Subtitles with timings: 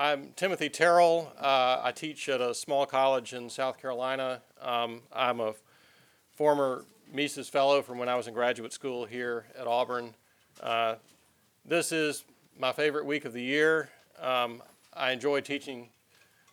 [0.00, 1.30] I'm Timothy Terrell.
[1.38, 4.40] Uh, I teach at a small college in South Carolina.
[4.58, 5.52] Um, I'm a
[6.32, 10.14] former Mises Fellow from when I was in graduate school here at Auburn.
[10.62, 10.94] Uh,
[11.66, 12.24] this is
[12.58, 13.90] my favorite week of the year.
[14.18, 14.62] Um,
[14.94, 15.90] I enjoy teaching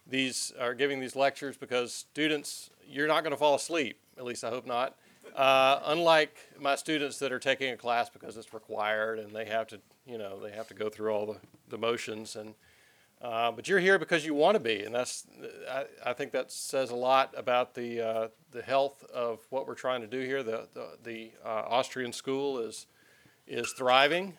[0.06, 3.98] these or giving these lectures because students, you're not going to fall asleep.
[4.18, 4.98] At least I hope not.
[5.34, 9.68] Uh, unlike my students that are taking a class because it's required and they have
[9.68, 11.38] to, you know, they have to go through all the,
[11.70, 12.54] the motions and.
[13.20, 15.26] Uh, but you're here because you want to be, and that's
[15.70, 19.74] I, I think that says a lot about the uh, the health of what we're
[19.74, 20.44] trying to do here.
[20.44, 22.86] The the, the uh, Austrian school is
[23.48, 24.38] is thriving,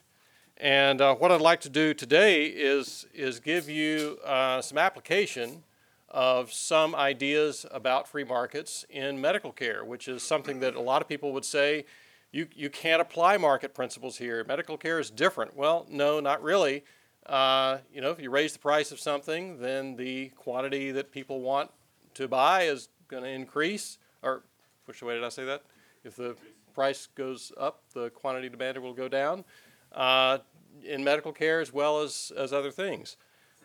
[0.56, 5.64] and uh, what I'd like to do today is is give you uh, some application
[6.08, 11.02] of some ideas about free markets in medical care, which is something that a lot
[11.02, 11.84] of people would say
[12.32, 14.44] you, you can't apply market principles here.
[14.44, 15.56] Medical care is different.
[15.56, 16.84] Well, no, not really.
[17.28, 21.40] Uh, you know, if you raise the price of something, then the quantity that people
[21.40, 21.70] want
[22.14, 23.98] to buy is going to increase.
[24.22, 24.42] Or,
[24.86, 25.62] which way did I say that?
[26.04, 26.36] If the
[26.74, 29.44] price goes up, the quantity demanded will go down.
[29.92, 30.38] Uh,
[30.84, 33.16] in medical care as well as, as other things.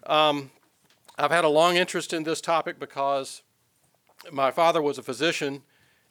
[0.05, 0.51] Um,
[1.17, 3.43] I've had a long interest in this topic because
[4.31, 5.61] my father was a physician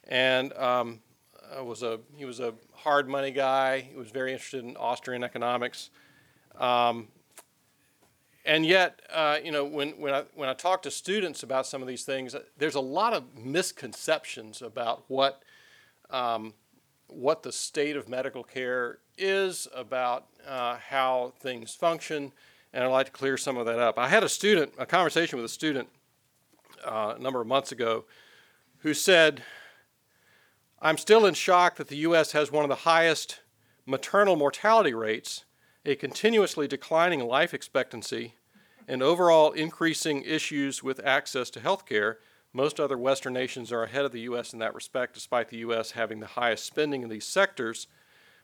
[0.07, 1.01] and um,
[1.61, 3.81] was a he was a hard money guy.
[3.81, 5.89] He was very interested in Austrian economics,
[6.57, 7.07] um,
[8.45, 11.81] and yet uh, you know when when I when I talk to students about some
[11.81, 15.43] of these things, there's a lot of misconceptions about what
[16.09, 16.53] um,
[17.07, 22.31] what the state of medical care is, about uh, how things function
[22.73, 23.99] and I'd like to clear some of that up.
[23.99, 25.89] I had a student, a conversation with a student
[26.83, 28.05] uh, a number of months ago,
[28.79, 29.43] who said,
[30.81, 32.31] I'm still in shock that the U.S.
[32.31, 33.41] has one of the highest
[33.85, 35.45] maternal mortality rates,
[35.85, 38.35] a continuously declining life expectancy,
[38.87, 42.19] and overall increasing issues with access to health care.
[42.51, 44.53] Most other Western nations are ahead of the U.S.
[44.53, 45.91] in that respect, despite the U.S.
[45.91, 47.87] having the highest spending in these sectors.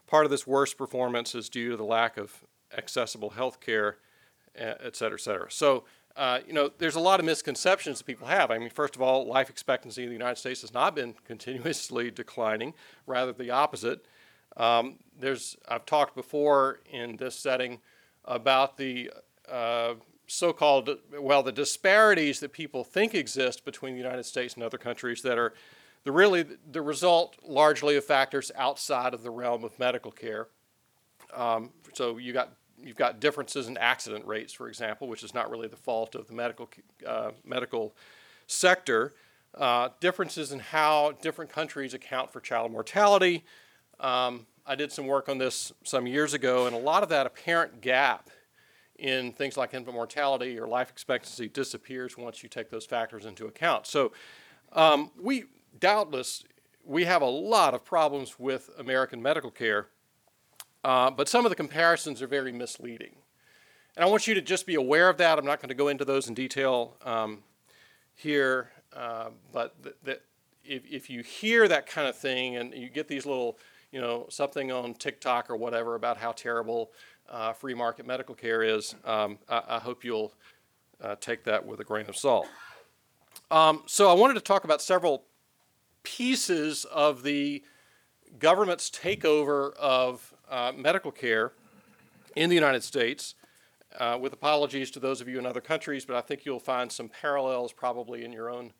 [0.08, 2.44] Part of this worse performance is due to the lack of
[2.76, 3.98] accessible health care
[4.56, 5.52] et cetera, et cetera.
[5.52, 5.86] So,
[6.16, 8.52] uh, you know, there's a lot of misconceptions that people have.
[8.52, 12.12] I mean, first of all, life expectancy in the United States has not been continuously
[12.12, 12.74] declining,
[13.08, 14.06] rather the opposite.
[14.58, 17.80] Um, there's, I've talked before in this setting
[18.26, 19.12] about the
[19.50, 19.96] uh,
[20.28, 20.90] so-called,
[21.20, 25.38] well, the disparities that people think exist between the United States and other countries that
[25.38, 25.54] are
[26.04, 30.48] the really the result largely of factors outside of the realm of medical care.
[31.36, 35.50] Um, so you got you've got differences in accident rates, for example, which is not
[35.52, 36.70] really the fault of the medical
[37.06, 37.94] uh, medical
[38.48, 39.14] sector.
[39.56, 43.44] Uh, differences in how different countries account for child mortality.
[44.00, 47.26] Um, I did some work on this some years ago, and a lot of that
[47.26, 48.30] apparent gap
[48.98, 53.48] in things like infant mortality or life expectancy disappears once you take those factors into
[53.48, 53.88] account.
[53.88, 54.12] So,
[54.74, 55.46] um, we
[55.80, 56.44] doubtless
[56.86, 59.88] we have a lot of problems with American medical care
[60.84, 63.16] uh, but some of the comparisons are very misleading.
[63.96, 65.38] And I want you to just be aware of that.
[65.38, 67.40] I'm not going to go into those in detail um,
[68.16, 70.22] here, uh, but th- th-
[70.64, 73.58] if, if you hear that kind of thing and you get these little,
[73.92, 76.92] you know, something on TikTok or whatever about how terrible
[77.30, 80.34] uh, free market medical care is, um, I, I, hope you'll
[81.02, 82.48] uh, take that with a grain of salt.
[83.52, 85.26] Um, so I wanted to talk about several
[86.04, 87.64] pieces of the
[88.38, 91.54] government's takeover of uh, medical care
[92.36, 93.36] in the United States,
[93.98, 96.92] uh, with apologies to those of you in other countries, but I think you'll find
[96.92, 98.72] some parallels probably in your own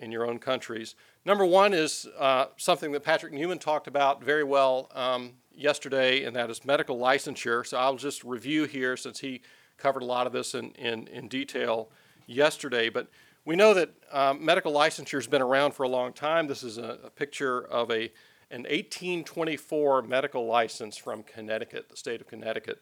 [0.00, 0.94] in your own countries.
[1.24, 6.34] Number one is uh, something that Patrick Newman talked about very well um, yesterday, and
[6.36, 7.66] that is medical licensure.
[7.66, 9.40] So I'll just review here since he
[9.76, 11.90] covered a lot of this in, in, in detail
[12.26, 12.88] yesterday.
[12.88, 13.08] But
[13.44, 16.46] we know that um, medical licensure has been around for a long time.
[16.46, 18.12] This is a, a picture of a
[18.50, 22.80] an 1824 medical license from Connecticut, the state of Connecticut.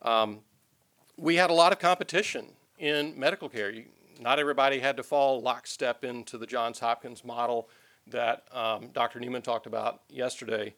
[0.00, 0.40] Um,
[1.18, 2.46] we had a lot of competition
[2.78, 3.70] in medical care.
[3.70, 3.84] You,
[4.20, 7.68] not everybody had to fall lockstep into the Johns Hopkins model
[8.08, 9.20] that um, Dr.
[9.20, 10.74] Newman talked about yesterday.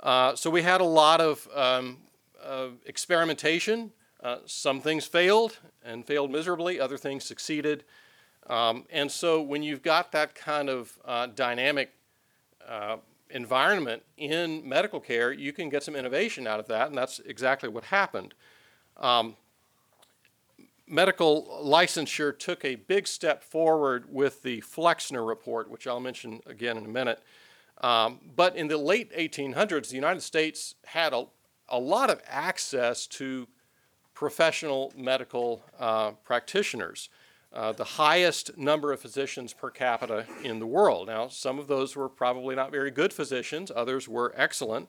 [0.00, 1.98] Uh, so we had a lot of um,
[2.86, 3.92] experimentation.
[4.22, 7.84] Uh, some things failed and failed miserably, other things succeeded.
[8.48, 11.92] Um, and so when you've got that kind of uh, dynamic
[12.66, 12.96] uh,
[13.30, 17.68] environment in medical care, you can get some innovation out of that, and that's exactly
[17.68, 18.34] what happened.
[18.96, 19.36] Um,
[20.88, 26.76] medical licensure took a big step forward with the Flexner report, which I'll mention again
[26.76, 27.22] in a minute.
[27.80, 31.26] Um, but in the late 1800s, the United States had a,
[31.68, 33.46] a lot of access to
[34.14, 37.08] professional medical uh, practitioners.
[37.52, 41.06] Uh, the highest number of physicians per capita in the world.
[41.06, 44.88] Now, some of those were probably not very good physicians, others were excellent.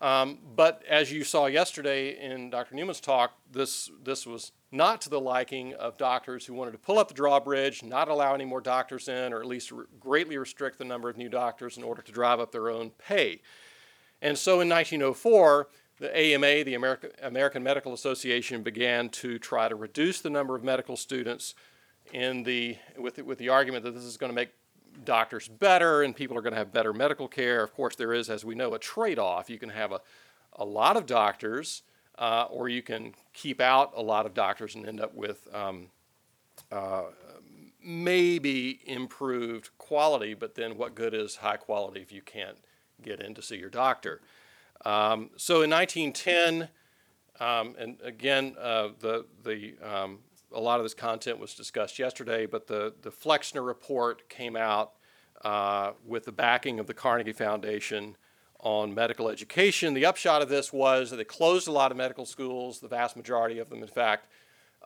[0.00, 2.74] Um, but as you saw yesterday in Dr.
[2.74, 6.98] Newman's talk, this, this was not to the liking of doctors who wanted to pull
[6.98, 10.78] up the drawbridge, not allow any more doctors in, or at least re- greatly restrict
[10.78, 13.40] the number of new doctors in order to drive up their own pay.
[14.20, 15.68] And so in 1904,
[16.00, 20.62] the AMA, the American, American Medical Association, began to try to reduce the number of
[20.62, 21.54] medical students
[22.12, 24.50] in the, with, the, with the argument that this is going to make
[25.04, 27.62] doctors better and people are going to have better medical care.
[27.62, 29.50] Of course, there is, as we know, a trade off.
[29.50, 30.00] You can have a,
[30.54, 31.82] a lot of doctors,
[32.18, 35.86] uh, or you can keep out a lot of doctors and end up with um,
[36.72, 37.04] uh,
[37.82, 42.58] maybe improved quality, but then what good is high quality if you can't
[43.02, 44.20] get in to see your doctor?
[44.84, 46.68] Um, so in 1910,
[47.40, 50.18] um, and again, uh, the, the um,
[50.52, 54.92] a lot of this content was discussed yesterday, but the, the Flexner report came out
[55.44, 58.16] uh, with the backing of the Carnegie Foundation
[58.60, 59.94] on medical education.
[59.94, 63.16] The upshot of this was that they closed a lot of medical schools, the vast
[63.16, 64.26] majority of them, in fact.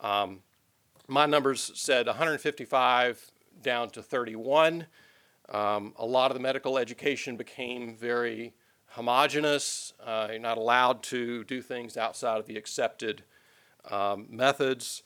[0.00, 0.40] Um,
[1.08, 3.30] my numbers said 155
[3.62, 4.86] down to 31.
[5.48, 8.54] Um, a lot of the medical education became very
[8.88, 9.94] homogenous.
[10.04, 13.24] Uh, you're not allowed to do things outside of the accepted
[13.90, 15.02] um, methods.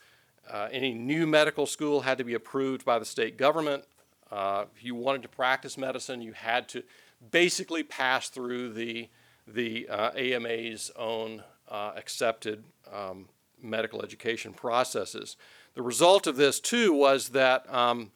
[0.49, 3.83] Uh, any new medical school had to be approved by the state government.
[4.31, 6.83] Uh, if you wanted to practice medicine, you had to
[7.31, 9.09] basically pass through the,
[9.47, 13.27] the uh, AMA's own uh, accepted um,
[13.61, 15.35] medical education processes.
[15.73, 18.11] The result of this, too, was that um,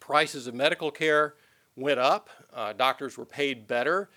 [0.00, 1.34] prices of medical care
[1.76, 2.28] went up.
[2.52, 4.10] Uh, doctors were paid better,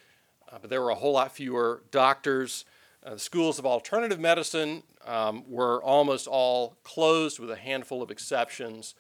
[0.52, 2.66] uh, but there were a whole lot fewer doctors.
[3.04, 8.96] the schools of alternative medicine um, were almost all closed with a handful of exceptions.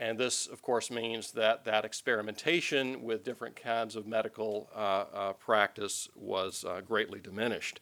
[0.00, 5.32] And this, of course, means that that experimentation with different kinds of medical uh, uh,
[5.34, 7.80] practice was uh, greatly diminished.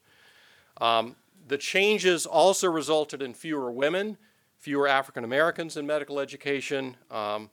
[0.81, 1.15] Um,
[1.47, 4.19] the changes also resulted in fewer women,
[4.56, 6.97] fewer African Americans in medical education.
[7.09, 7.50] Um,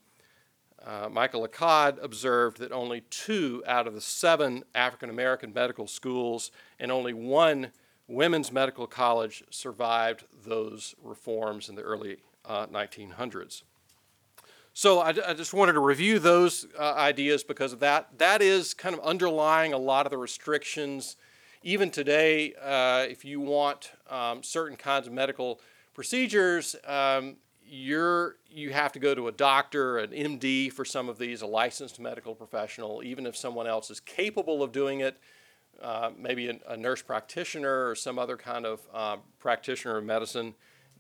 [0.84, 6.50] uh, Michael Accad observed that only two out of the seven African American medical schools
[6.80, 7.72] and only one
[8.08, 13.62] women's medical college survived those reforms in the early uh, 1900s.
[14.78, 18.10] So I, I, just wanted to review those uh, ideas because of that.
[18.18, 21.16] That is kind of underlying a lot of the restrictions.
[21.64, 25.62] Even today, uh, if you want um, certain kinds of medical
[25.94, 31.18] procedures, um, you're, you have to go to a doctor, an MD for some of
[31.18, 33.02] these, a licensed medical professional.
[33.02, 35.16] Even if someone else is capable of doing it,
[35.82, 40.54] uh, maybe a, a, nurse practitioner or some other kind of uh, practitioner of medicine,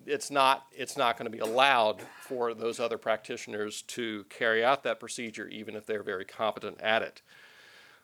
[0.06, 4.84] it's not, it's not going to be allowed for those other practitioners to carry out
[4.84, 7.22] that procedure, even if they're very competent at it.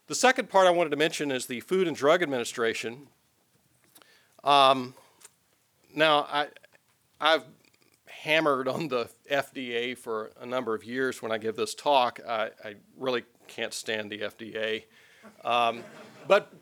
[0.07, 3.07] The second part I wanted to mention is the Food and Drug Administration.
[4.44, 4.95] Um,
[5.95, 6.48] now, I,
[7.19, 7.44] I've
[8.06, 12.19] hammered on the FDA for a number of years when I give this talk.
[12.27, 14.83] I, I really can't stand the FDA.
[15.44, 15.83] Um,
[16.27, 16.53] but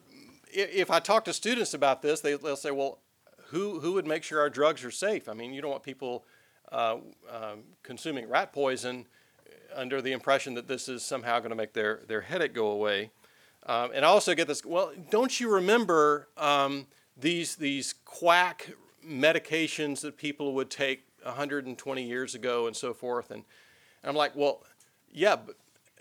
[0.51, 2.99] if I talk to students about this, they, will say, well,
[3.49, 5.27] who, who would make sure our drugs are safe?
[5.27, 6.25] I mean, you don't want people
[6.71, 6.97] uh,
[7.31, 9.07] um, consuming rat poison
[9.75, 13.11] under the impression that this is somehow going to make their, their headache go away.
[13.65, 16.87] Um, and I also get this, well, don't you remember um,
[17.17, 18.71] these, these quack
[19.05, 23.31] medications that people would take 120 years ago and so forth?
[23.31, 23.43] And,
[24.03, 24.63] and I'm like, well,
[25.11, 25.55] yeah, but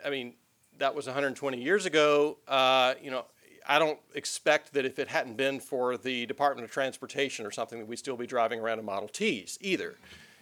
[0.04, 0.34] I mean,
[0.78, 2.38] that was 120 years ago.
[2.46, 3.24] Uh, you know,
[3.68, 7.78] I don't expect that if it hadn't been for the Department of Transportation or something,
[7.78, 9.96] that we'd still be driving around in Model Ts either.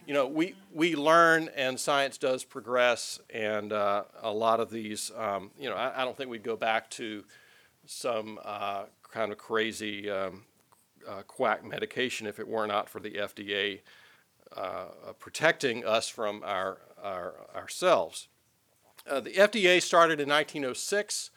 [0.06, 5.10] You know, we, we learn and science does progress, and uh, a lot of these,
[5.16, 7.24] um, you know, I, I, don't think we'd go back to
[7.86, 10.44] some uh, kind of crazy um,
[11.08, 13.80] uh, quack medication if it were not for the FDA
[14.56, 14.84] uh,
[15.18, 18.28] protecting us from our, our ourselves.
[19.08, 21.30] Uh, the FDA started in 1906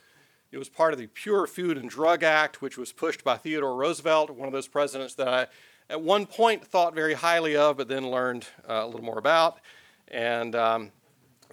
[0.52, 3.76] it was part of the Pure Food and Drug Act, which was pushed by Theodore
[3.76, 5.48] Roosevelt, one of those presidents that I
[5.90, 9.60] at one point thought very highly of, but then learned uh, a little more about.
[10.08, 10.92] And um,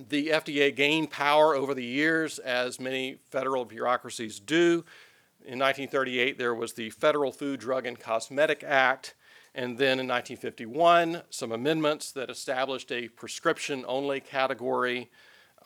[0.08, 4.84] the FDA gained power over the years, as many federal bureaucracies do.
[5.40, 9.14] In 1938, there was the Federal Food, Drug, and Cosmetic Act.
[9.54, 15.10] And then in 1951, some amendments that established a prescription only category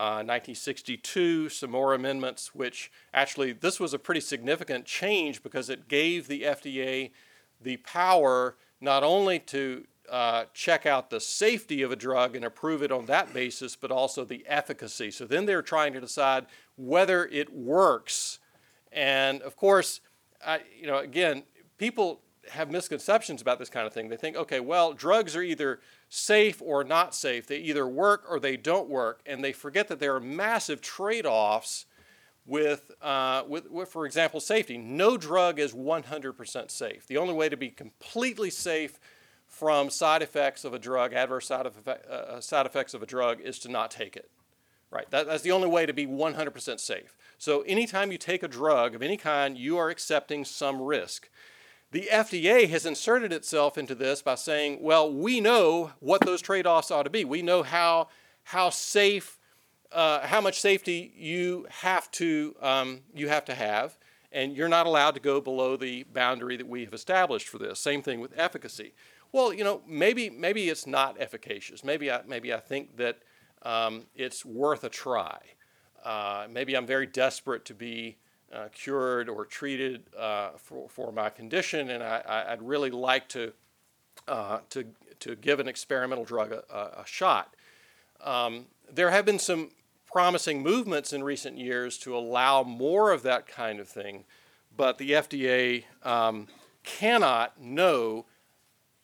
[0.01, 5.89] 1962, uh, some more amendments, which actually this was a pretty significant change because it
[5.89, 7.11] gave the FDA
[7.61, 12.83] the power not only to uh, check out the safety of a drug and approve
[12.83, 15.11] it on that basis, but also the efficacy.
[15.11, 18.39] So then they're trying to decide whether it works.
[18.91, 20.01] And of course,
[20.45, 21.45] I, you know, again,
[21.79, 24.09] people have misconceptions about this kind of thing.
[24.09, 25.81] They think, okay, well, drugs are either
[26.11, 27.47] safe or not safe.
[27.47, 31.87] They either work or they don't work, and they forget that there are massive trade-offs
[32.45, 34.77] with, uh, with, with, for example, safety.
[34.77, 37.07] No drug is 100% safe.
[37.07, 38.99] The only way to be completely safe
[39.47, 43.07] from side effects of a drug, adverse side, effect, uh, uh, side effects of a
[43.07, 44.31] drug, is to not take it.
[44.91, 47.17] Right, that, that's the only way to be 100% safe.
[47.39, 51.31] So anytime you take a drug of any kind, you are accepting some risk.
[51.93, 56.65] The FDA has inserted itself into this by saying, well, we know what those trade
[56.65, 57.25] offs ought to be.
[57.25, 58.09] We know how,
[58.45, 59.41] how safe,
[59.91, 63.99] uh, how much safety you have, to, um, you have to have,
[64.31, 67.81] and you're not allowed to go below the boundary that we have established for this.
[67.81, 68.93] Same thing with efficacy.
[69.33, 71.83] Well, you know, maybe, maybe it's not efficacious.
[71.83, 73.19] Maybe I, maybe I think that
[73.63, 75.41] um, it's worth a try.
[76.05, 78.17] Uh, maybe I'm very desperate to be
[78.55, 83.53] uh, cured or treated uh, for, for my condition, and I, would really like to,
[84.27, 84.85] uh, to,
[85.21, 87.55] to give an experimental drug a, a shot.
[88.21, 89.71] Um, there have been some
[90.11, 94.25] promising movements in recent years to allow more of that kind of thing,
[94.77, 96.49] but the FDA um,
[96.83, 98.27] cannot know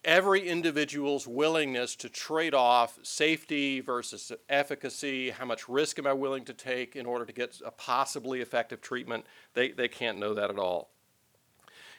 [0.07, 6.45] every individual's willingness to trade off safety versus efficacy, how much risk am I willing
[6.45, 10.49] to take in order to get a possibly effective treatment, they, they can't know that
[10.49, 10.91] at all.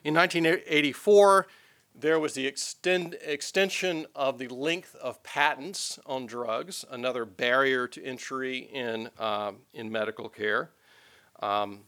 [0.06, 1.48] In 1984,
[1.94, 8.04] there was the extend, extension of the length of patents on drugs, another barrier to
[8.04, 10.70] entry in, um, in medical care.
[11.42, 11.82] Um,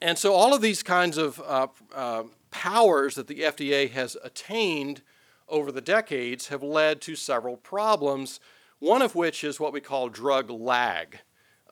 [0.00, 5.02] and so, all of these kinds of uh, uh, powers that the FDA has attained
[5.48, 8.40] over the decades have led to several problems,
[8.78, 11.18] one of which is what we call drug lag.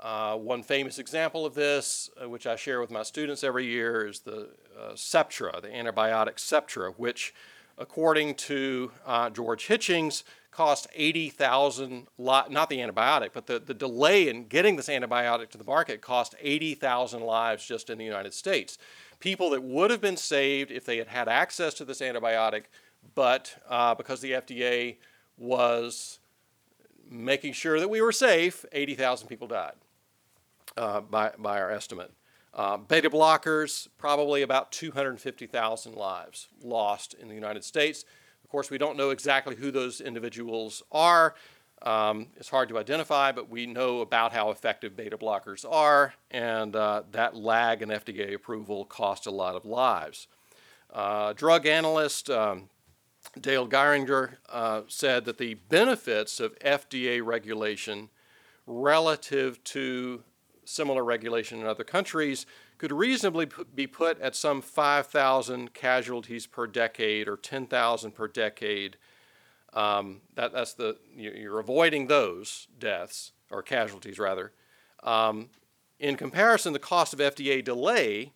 [0.00, 4.06] Uh, one famous example of this, uh, which I share with my students every year,
[4.06, 4.48] is the
[4.78, 7.34] uh, Septra, the antibiotic Septra, which,
[7.76, 14.28] according to uh, George Hitchings, cost 80,000, li- not the antibiotic, but the, the delay
[14.28, 18.78] in getting this antibiotic to the market cost 80,000 lives just in the United States.
[19.20, 22.64] People that would have been saved if they had had access to this antibiotic
[23.14, 24.96] but uh, because the FDA
[25.36, 26.18] was
[27.10, 29.74] making sure that we were safe, 80,000 people died
[30.76, 32.12] uh, by, by our estimate.
[32.52, 38.04] Uh, beta blockers, probably about 250,000 lives lost in the United States.
[38.44, 41.34] Of course, we don't know exactly who those individuals are.
[41.82, 46.76] Um, it's hard to identify, but we know about how effective beta blockers are, and
[46.76, 50.26] uh, that lag in FDA approval cost a lot of lives.
[50.92, 52.68] Uh, drug analyst um,
[53.40, 58.08] Dale Gieringer uh, said that the benefits of FDA regulation
[58.66, 60.22] relative to
[60.64, 62.46] similar regulation in other countries
[62.78, 68.96] could reasonably be put at some 5,000 casualties per decade or 10,000 per decade.
[69.74, 74.52] Um, that, that's the you're avoiding those deaths or casualties rather.
[75.02, 75.50] Um,
[75.98, 78.32] in comparison, the cost of FDA delay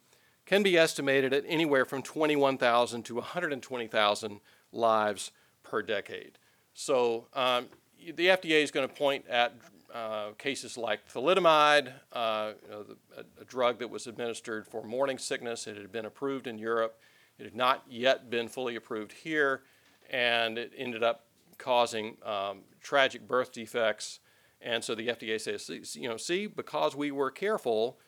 [0.47, 4.41] can be estimated at anywhere from 21,000 to 120,000
[4.75, 5.31] lives
[5.63, 6.39] per decade.
[6.75, 9.55] So um, the FDA is going to point at
[9.95, 14.83] uh, cases like thalidomide, uh, you know, the, a, a, drug that was administered for
[14.83, 15.69] morning sickness.
[15.69, 16.99] It had been approved in Europe.
[17.39, 19.63] It had not yet been fully approved here,
[20.11, 21.27] and it ended up
[21.59, 24.19] causing um, tragic birth defects.
[24.61, 27.99] And so the FDA says, you know, see, because we were careful,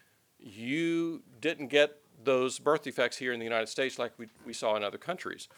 [0.40, 4.76] you didn't get those birth defects here in the United States like we, we saw
[4.76, 5.48] in other countries.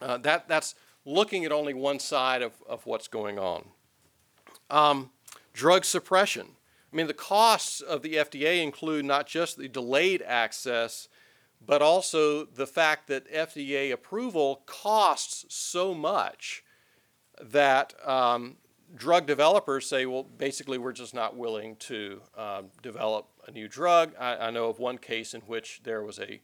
[0.00, 3.64] Uh, that, that's looking at only one side of, of what's going on.
[4.70, 5.10] Um,
[5.52, 6.46] drug suppression.
[6.92, 11.08] I mean, the costs of the FDA include not just the delayed access,
[11.64, 16.64] but also the fact that FDA approval costs so much
[17.40, 18.56] that um,
[18.94, 24.12] drug developers say, well, basically, we're just not willing to um, develop a new drug.
[24.18, 26.40] I, I, know of one case in which there was a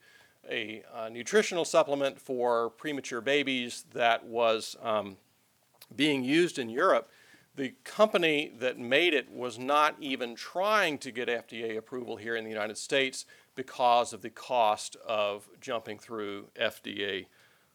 [0.50, 5.17] a, a nutritional supplement for premature babies that was um,
[5.95, 7.09] being used in Europe.
[7.57, 12.45] The company that made it was not even trying to get FDA approval here in
[12.45, 13.25] the United States
[13.55, 17.26] because of the cost of jumping through FDA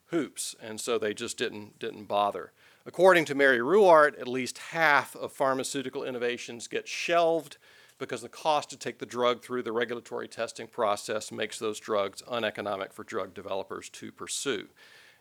[0.07, 2.51] hoops, and so they just didn't, didn't bother.
[2.85, 7.57] According to Mary Ruwart, at least half of pharmaceutical innovations get shelved
[8.01, 12.23] because the cost to take the drug through the regulatory testing process makes those drugs
[12.27, 14.67] uneconomic for drug developers to pursue.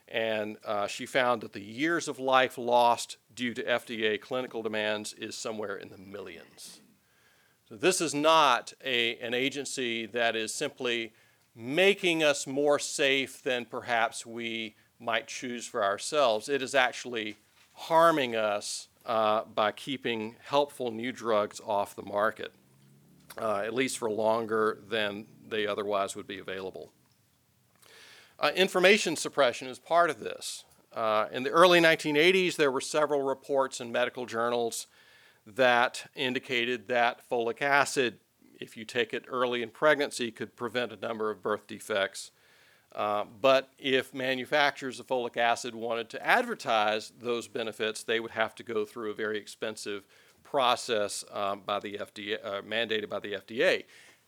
[0.08, 5.12] and uh, she found that the years of life lost due to FDA clinical demands
[5.12, 6.80] is somewhere in the millions.
[7.68, 11.12] So this is not a, an agency that is simply
[11.54, 16.48] making us more safe than perhaps we might choose for ourselves.
[16.48, 17.36] It is actually
[17.72, 22.52] harming us uh, by keeping helpful new drugs off the market,
[23.38, 26.92] uh, at least for longer than they otherwise would be available.
[28.38, 30.64] Uh, information suppression is part of this.
[30.92, 34.86] Uh, in the early 1980s, there were several reports in medical journals
[35.46, 38.18] that indicated that folic acid,
[38.60, 42.30] if you take it early in pregnancy, could prevent a number of birth defects.
[42.94, 48.54] Uh, but if manufacturers of folic acid wanted to advertise those benefits, they would have
[48.56, 50.04] to go through a very expensive
[50.42, 53.84] process um, by the FDA, uh, mandated by the FDA.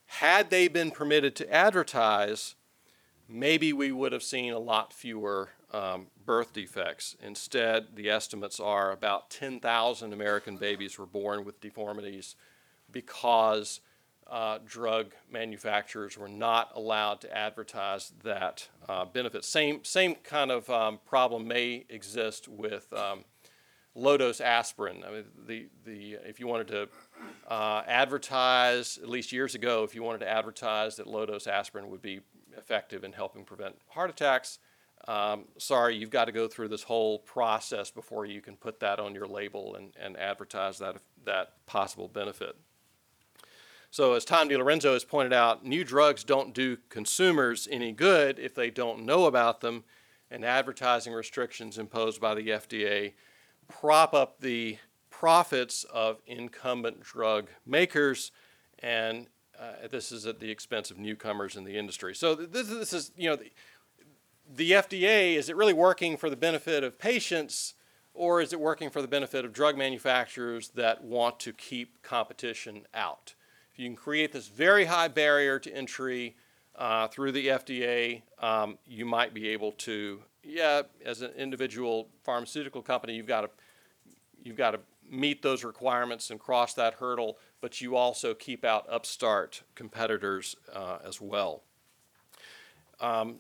[0.07, 2.55] Had they been permitted to advertise,
[3.29, 7.17] maybe we would have seen a lot fewer um, birth defects.
[7.23, 12.37] Instead, the estimates are about 10,000 American babies were born with deformities
[12.91, 13.81] because
[14.31, 19.45] uh, drug manufacturers were not allowed to advertise that uh, benefit.
[19.45, 23.25] Same, same kind of um, problem may exist with um,
[23.95, 25.03] low dose aspirin.
[25.07, 26.89] I mean, the, the, if you wanted to
[27.49, 31.91] uh, advertise, at least years ago, if you wanted to advertise that low dose aspirin
[31.91, 32.21] would be
[32.57, 34.59] effective in helping prevent heart attacks,
[35.09, 39.01] um, sorry, you've got to go through this whole process before you can put that
[39.01, 42.57] on your label and, and advertise that, that possible benefit.
[43.91, 48.55] So, as Tom DiLorenzo has pointed out, new drugs don't do consumers any good if
[48.55, 49.85] they don't know about them,
[50.31, 53.13] and advertising restrictions imposed by the FDA
[53.69, 54.79] prop up the
[55.11, 58.33] profits of incumbent drug makers,
[58.81, 59.27] and
[59.59, 62.15] uh, this is at the expense of newcomers in the industry.
[62.15, 63.53] So, this, this is, you know, the,
[64.55, 67.75] the FDA, is it really working for the benefit of patients?
[68.15, 72.83] Or is it working for the benefit of drug manufacturers that want to keep competition
[72.93, 73.35] out?
[73.73, 76.37] If you can create this very high barrier to entry
[76.77, 82.83] uh, through the FDA, um, you might be able to, yeah, as an individual pharmaceutical
[82.83, 83.51] company, you've got to
[84.45, 88.87] you've got to meet those requirements and cross that hurdle, but you also keep out
[88.91, 91.63] upstart competitors uh, as well.
[93.01, 93.37] Um,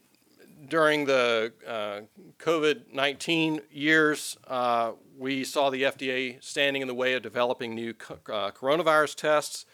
[0.68, 2.02] during the uh,
[2.38, 7.94] COVID 19 years, uh, we saw the FDA standing in the way of developing new
[7.94, 9.66] co- uh, coronavirus tests.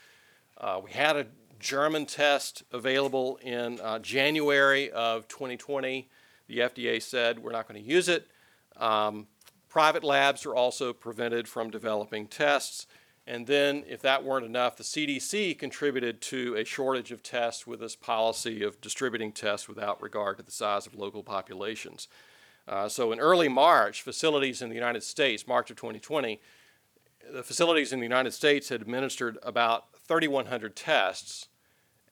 [0.56, 1.26] Uh, we had a
[1.58, 6.08] German test available in uh, January of 2020.
[6.46, 8.28] The FDA said we're not going to use it.
[8.76, 9.26] Um,
[9.68, 12.86] private labs are also prevented from developing tests.
[13.26, 17.80] And then, if that weren't enough, the CDC contributed to a shortage of tests with
[17.80, 22.08] this policy of distributing tests without regard to the size of local populations.
[22.66, 26.40] Uh, so, in early March, facilities in the United States, March of 2020,
[27.30, 31.48] the facilities in the United States had administered about 3,100 tests.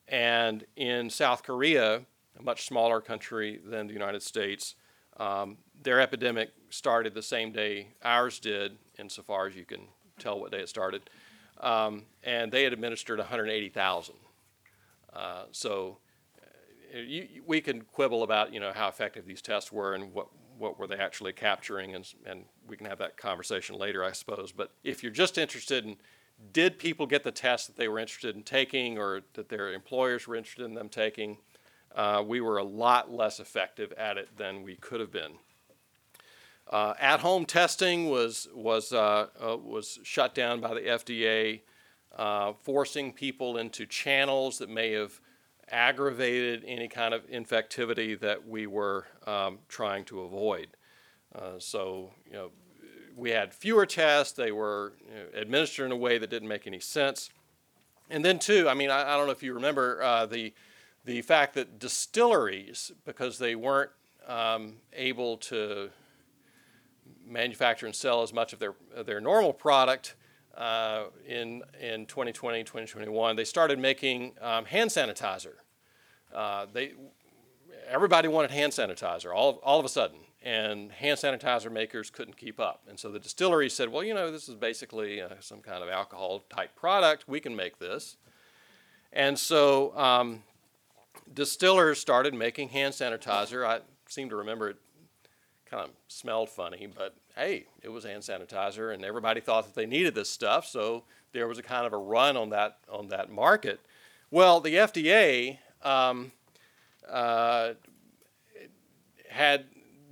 [0.07, 2.03] And in South Korea,
[2.39, 4.75] a much smaller country than the United States,
[5.17, 9.81] um, their epidemic started the same day ours did, insofar as you can
[10.19, 11.09] tell what day it started.
[11.59, 14.15] Um, and they had administered 180,000.
[15.13, 15.97] Uh, so
[16.93, 20.27] uh, you, we can quibble about you know how effective these tests were and what
[20.57, 24.51] what were they actually capturing, and, and we can have that conversation later, I suppose.
[24.51, 25.97] But if you're just interested in
[26.51, 30.27] did people get the test that they were interested in taking or that their employers
[30.27, 31.37] were interested in them taking?
[31.95, 35.33] Uh, we were a lot less effective at it than we could have been.
[36.69, 41.61] Uh, at-home testing was was uh, uh was shut down by the FDA,
[42.17, 45.19] uh, forcing people into channels that may have
[45.69, 50.67] aggravated any kind of infectivity that we were um, trying to avoid.
[51.33, 52.51] Uh, so you know
[53.17, 54.33] we had fewer tests.
[54.33, 57.31] They were you know, administered in a way that didn't make any sense.
[58.09, 60.53] And then, too, I mean, I, I don't know if you remember uh, the
[61.03, 63.91] the fact that distilleries, because they weren't
[64.27, 65.89] um, able to
[67.25, 70.15] manufacture and sell as much of their their normal product
[70.55, 75.55] uh, in in 2020, 2021, they started making um, hand sanitizer.
[76.33, 76.93] Uh, they
[77.89, 82.57] everybody wanted hand sanitizer all all of a sudden and hand sanitizer makers couldn't keep
[82.57, 82.83] up.
[82.87, 85.89] And so the distillery said, well, you know, this is basically uh, some kind of
[85.89, 87.27] alcohol type product.
[87.27, 88.15] We can make this.
[89.11, 90.43] And so um,
[91.33, 93.67] distillers started making hand sanitizer.
[93.67, 94.77] I seem to remember it
[95.69, 99.85] kind of smelled funny, but hey, it was hand sanitizer, and everybody thought that they
[99.85, 100.65] needed this stuff.
[100.65, 103.81] So there was a kind of a run on that on that market.
[104.31, 106.31] Well, the FDA um,
[107.09, 107.73] uh,
[109.29, 109.65] had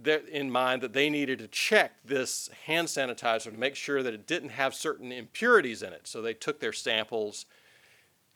[0.07, 4.27] in mind that they needed to check this hand sanitizer to make sure that it
[4.27, 6.07] didn't have certain impurities in it.
[6.07, 7.45] So they took their samples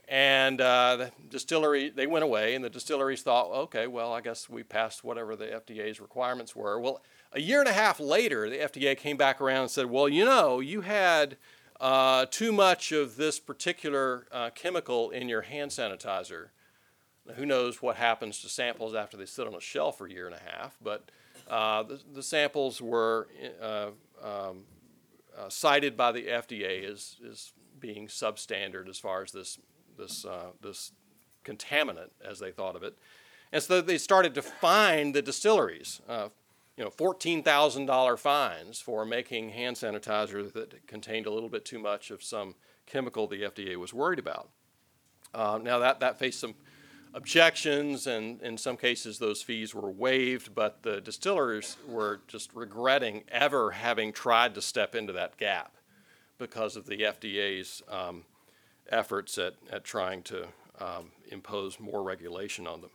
[0.10, 4.50] and uh, the distillery, they went away, and the distilleries thought, okay, well, I guess
[4.50, 6.80] we passed whatever the FDA's requirements were.
[6.80, 10.10] Well, a year and a half later, the FDA came back around and said, well,
[10.10, 11.38] you know, you had
[11.80, 16.48] uh, too much of this particular uh, chemical in your hand sanitizer.
[17.28, 20.12] Now, who knows what happens to samples after they sit on a shelf for a
[20.12, 21.12] year and a half, but
[21.50, 23.28] uh, the, the, samples were
[23.62, 23.90] uh,
[24.24, 24.64] um,
[25.38, 29.58] uh, cited by the FDA as, as being substandard as far as this
[29.98, 30.94] this, uh, this
[31.44, 32.98] contaminant, as they thought of it.
[33.52, 36.30] And so they started to fine the distilleries, uh,
[36.78, 42.12] you know, $14,000 fines for making hand sanitizer that contained a little bit too much
[42.12, 44.50] of some chemical the FDA was worried about.
[45.34, 46.56] Now, that, that faced some
[47.14, 53.24] objections, and in some cases, those fees were waived, but the distillers were just regretting
[53.30, 55.76] ever having tried to step into that gap
[56.38, 58.24] because of the FDA's um,
[58.90, 60.48] efforts at, at trying to
[60.80, 62.92] um, impose more regulation on them.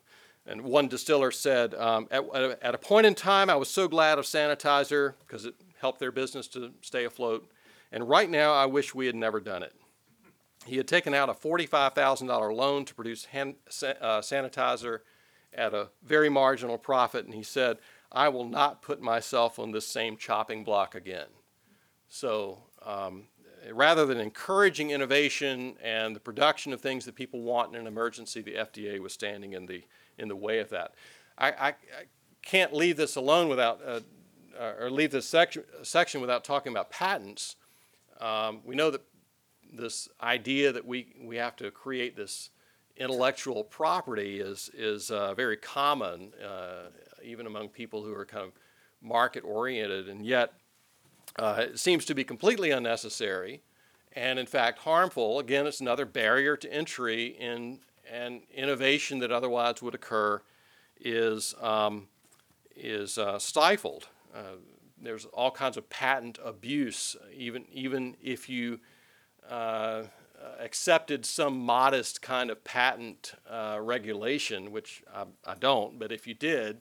[0.47, 2.25] And one distiller said, um, at,
[2.63, 6.13] at, a point in time, I was so glad of sanitizer because it helped their
[6.13, 7.51] business to stay afloat.
[7.93, 9.73] And right now, I wish we had never done it.
[10.67, 15.01] He had taken out a $45,000 loan to produce hand, uh, sanitizer
[15.53, 17.79] at a very marginal profit, and he said,
[18.11, 21.27] I will not put myself on this same chopping block again.
[22.09, 23.25] So um,
[23.73, 28.41] rather than encouraging innovation and the production of things that people want in an emergency,
[28.43, 29.83] the FDA was standing in the,
[30.19, 30.95] in the way of that.
[31.39, 31.75] I, I, I
[32.43, 34.01] can't leave this alone without, uh,
[34.59, 37.57] uh, or leave this section, section without talking about patents.
[38.21, 39.03] Um, we know that
[39.77, 42.51] this idea that we, we have to create this
[42.97, 46.91] intellectual property is, is uh, very common, uh,
[47.23, 48.53] even among people who are kind of
[49.03, 50.53] market oriented, and yet
[51.39, 53.63] uh, it seems to be completely unnecessary
[54.13, 55.39] and, in fact, harmful.
[55.41, 60.41] Again, it's another barrier to entry in an innovation that otherwise would occur
[61.01, 62.07] is, um,
[62.77, 64.09] is uh, stifled.
[64.35, 64.59] Uh,
[65.03, 68.79] there's all kinds of patent abuse, even, even if you
[69.51, 70.03] uh,
[70.59, 76.35] accepted some modest kind of patent uh, regulation, which I, I, don't, but if you
[76.35, 76.81] did,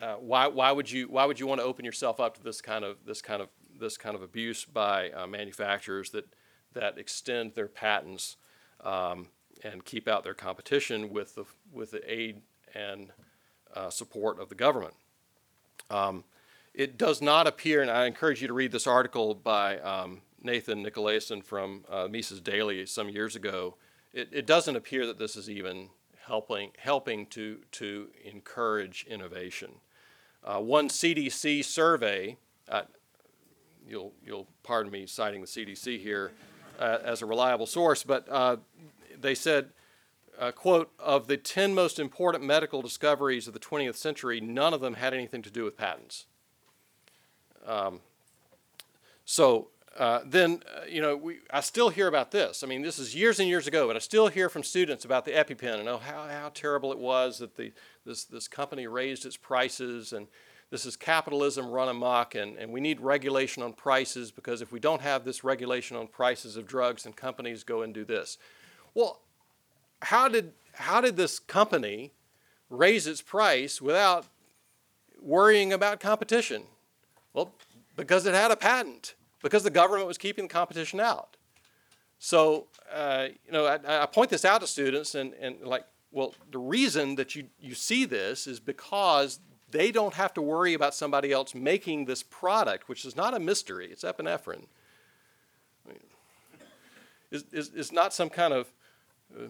[0.00, 2.60] uh, why, why, would you, why would you want to open yourself up to this
[2.60, 3.48] kind of, this kind of
[3.82, 6.24] this kind of abuse by uh, manufacturers that,
[6.72, 8.36] that extend their patents
[8.82, 9.26] um,
[9.62, 12.40] and keep out their competition with the, with the aid
[12.74, 13.10] and
[13.74, 14.94] uh, support of the government.
[15.90, 16.24] Um,
[16.72, 20.84] it does not appear, and I encourage you to read this article by um, Nathan
[20.84, 23.76] Nicolason from uh, Mises Daily some years ago.
[24.12, 25.88] It, it, doesn't appear that this is even
[26.26, 29.70] helping, helping to, to encourage innovation.
[30.44, 32.36] Uh, one CDC survey,
[32.68, 32.82] uh,
[33.86, 36.32] you'll, you'll pardon me citing the CDC here
[36.78, 38.56] uh, as a reliable source, but uh,
[39.18, 39.70] they said,
[40.38, 44.80] uh, quote, of the 10 most important medical discoveries of the 20th century, none of
[44.80, 46.26] them had anything to do with patents.
[47.64, 48.00] Um,
[49.24, 52.62] so uh, then, uh, you know, we, I still hear about this.
[52.62, 55.24] I mean, this is years and years ago, but I still hear from students about
[55.24, 57.72] the EpiPen and oh, how, how terrible it was that the,
[58.06, 60.28] this, this company raised its prices and
[60.72, 64.80] this is capitalism run amok, and, and we need regulation on prices because if we
[64.80, 68.38] don't have this regulation on prices of drugs, then companies go and do this.
[68.94, 69.20] Well,
[70.00, 72.12] how did, how did this company
[72.70, 74.24] raise its price without
[75.20, 76.62] worrying about competition?
[77.34, 77.52] Well,
[77.94, 81.36] because it had a patent, because the government was keeping the competition out.
[82.18, 86.34] So, uh, you know, I, I, point this out to students and, and like, well,
[86.52, 89.40] the reason that you, you see this is because
[89.72, 93.40] they don't have to worry about somebody else making this product, which is not a
[93.40, 93.88] mystery.
[93.90, 94.66] It's epinephrine.
[95.84, 95.98] I mean,
[97.32, 98.72] it's, it's, it's not some kind of
[99.36, 99.46] uh,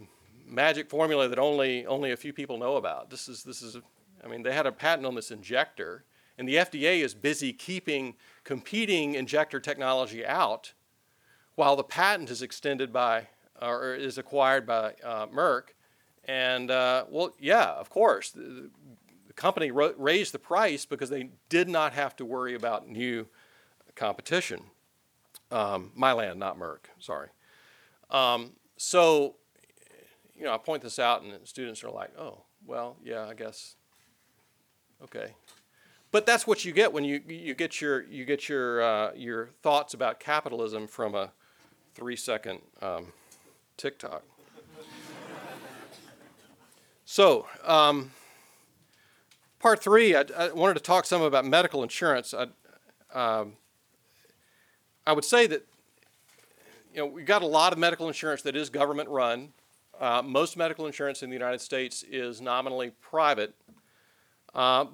[0.46, 3.10] magic formula that only, only a few people know about.
[3.10, 3.76] This is, this is,
[4.24, 6.04] I mean, they had a patent on this injector,
[6.38, 10.72] and the FDA is busy keeping competing injector technology out
[11.54, 13.28] while the patent is extended by,
[13.60, 15.74] or is acquired by uh, Merck.
[16.24, 18.70] And uh, well, yeah, of course, the
[19.34, 23.26] company ro- raised the price because they did not have to worry about new
[23.94, 24.64] competition.
[25.50, 27.28] Um, Mylan, not Merck, sorry.
[28.10, 29.36] Um, so,
[30.34, 33.76] you know, I point this out, and students are like, oh, well, yeah, I guess,
[35.04, 35.34] okay.
[36.12, 39.48] But that's what you get when you, you get your, you get your, uh, your
[39.62, 41.30] thoughts about capitalism from a
[41.94, 43.06] three second um,
[43.78, 44.22] TikTok.
[47.06, 48.10] so, um,
[49.58, 52.34] part three, I, I wanted to talk some about medical insurance.
[52.34, 52.46] I,
[53.18, 53.54] um,
[55.06, 55.66] I would say that
[56.92, 59.54] you know we've got a lot of medical insurance that is government run.
[59.98, 63.54] Uh, most medical insurance in the United States is nominally private.
[64.54, 64.86] Uh,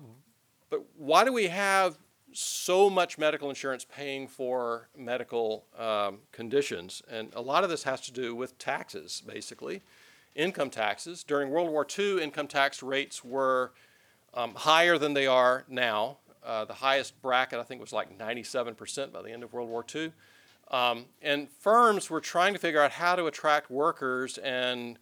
[0.70, 1.98] but why do we have
[2.33, 7.02] so much medical insurance paying for medical um, conditions?
[7.11, 9.83] And a lot of this has to do with taxes, basically,
[10.35, 11.24] income taxes.
[11.24, 13.72] During World War II, income tax rates were
[14.35, 16.18] um, higher than they are now.
[16.44, 19.85] Uh, the highest bracket, I think, was like 97% by the end of World War
[19.94, 20.12] II.
[20.70, 24.98] Um, and firms were trying to figure out how to attract workers and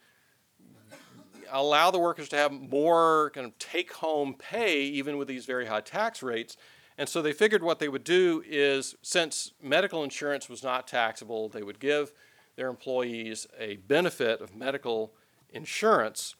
[1.51, 5.67] allow the workers to have more kind of take home pay, even with these very
[5.67, 6.57] high tax rates.
[6.99, 11.49] And so they figured what they would do is, since medical insurance was not taxable,
[11.49, 12.13] they would give
[12.57, 15.13] their employees a benefit of medical
[15.51, 16.35] insurance.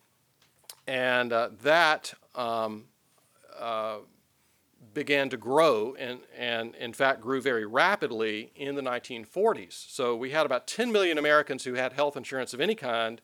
[0.87, 2.85] And uh, that um,
[3.59, 3.99] uh,
[4.95, 9.91] began to grow and, and, in fact, grew very rapidly in the 1940s.
[9.91, 13.21] So we had about 10 million Americans who had health insurance of any kind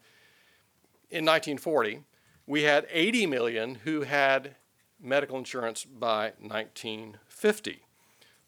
[1.12, 2.02] in 1940.
[2.46, 4.56] We had 80 million who had
[5.00, 7.82] medical insurance by 1950.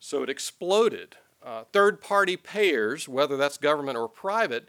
[0.00, 1.16] So it exploded.
[1.42, 4.68] Uh, third party payers, whether that's government or private,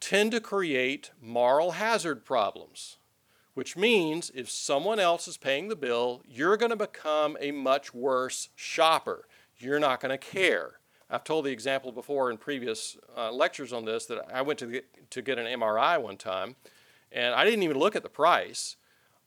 [0.00, 2.98] tend to create moral hazard problems
[3.58, 7.92] which means if someone else is paying the bill, you're going to become a much
[7.92, 9.26] worse shopper.
[9.58, 10.78] You're not going to care.
[11.10, 14.66] I've told the example before in previous uh, lectures on this that I went to
[14.66, 16.54] get, to get an MRI one time,
[17.12, 18.76] and I didn't even look at the price.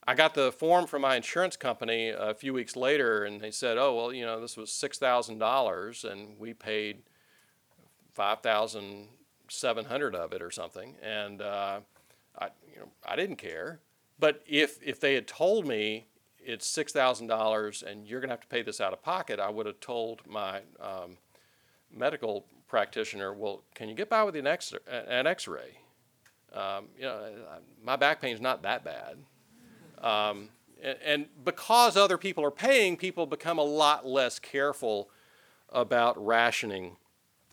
[0.08, 3.78] I got the form from my insurance company a few weeks later, and they said,
[3.78, 7.04] "Oh, well, you know, this was six thousand dollars, and we paid
[8.14, 9.08] five thousand
[9.50, 11.82] seven hundred of it or something." And uh,
[12.38, 13.80] I, you know, I didn't care.
[14.20, 16.06] But if, if they had told me
[16.40, 19.66] it's $6,000 and you're going to have to pay this out of pocket, I would
[19.66, 21.18] have told my um,
[21.92, 25.80] medical practitioner, well, can you get by with an, x- an x-ray?
[26.54, 27.30] Um, you know,
[27.84, 29.18] my back pain is not that bad.
[30.06, 30.50] Um,
[30.82, 35.10] and, and, because other people are paying, people become a lot less careful
[35.70, 36.98] about rationing.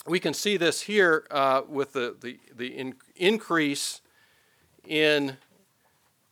[0.07, 4.01] We can see this here uh, with the, the, the in, increase
[4.87, 5.37] in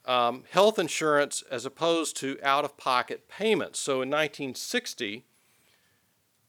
[0.07, 3.79] um, health insurance as opposed to out of pocket payments.
[3.79, 5.25] So in 1960,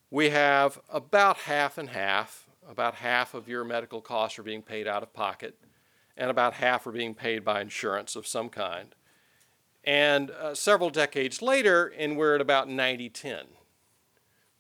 [0.10, 2.46] we have about half and half.
[2.70, 5.56] About half of your medical costs are being paid out of pocket,
[6.18, 8.96] and about half are being paid by insurance of some kind.
[9.84, 13.46] And uh, several decades later, and we're at about 90 10.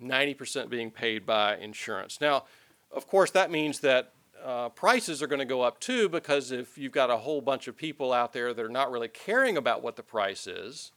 [0.01, 2.21] 90% being paid by insurance.
[2.21, 2.45] Now,
[2.91, 6.77] of course, that means that uh, prices are going to go up too because if
[6.77, 9.81] you've got a whole bunch of people out there that are not really caring about
[9.81, 10.91] what the price is,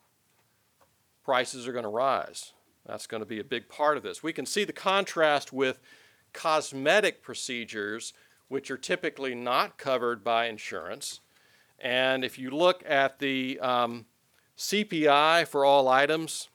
[1.25, 2.53] prices are going to rise.
[2.87, 4.23] That's going to be a big part of this.
[4.23, 5.81] We can see the contrast with
[6.33, 8.12] cosmetic procedures,
[8.50, 11.20] which are typically not covered by insurance.
[11.78, 14.06] And if you look at the um,
[14.58, 16.48] CPI for all items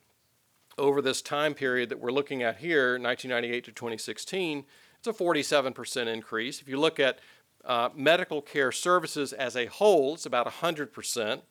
[0.78, 4.66] over this time period that we're looking at here, 1998 to 2016,
[4.98, 6.62] it's a 47% increase.
[6.62, 7.20] If you look at
[7.64, 11.42] uh, medical care services as a whole, it's about 100%,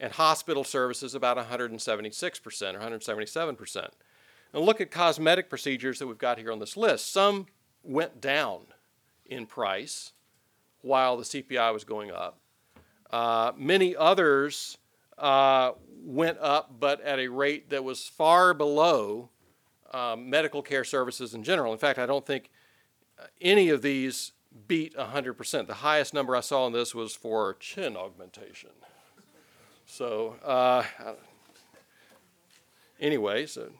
[0.00, 3.88] and hospital services about 176% or 177%.
[4.52, 7.12] And look at cosmetic procedures that we've got here on this list.
[7.12, 7.46] Some
[7.84, 8.66] went down
[9.28, 10.12] in price
[10.82, 12.38] while the CPI was going up.
[13.10, 14.78] Uh, many others
[15.18, 15.72] uh,
[16.04, 19.30] went up, but at a rate that was far below
[19.92, 21.72] um, medical care services in general.
[21.72, 22.50] In fact, I don't think
[23.40, 24.32] any of these
[24.68, 25.66] beat 100%.
[25.66, 28.70] The highest number I saw on this was for chin augmentation.
[29.86, 30.82] So, uh,
[33.00, 33.70] anyway, so